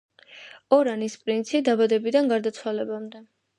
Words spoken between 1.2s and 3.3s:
პრინცი დაბადებიდან გარდაცვალებამდე.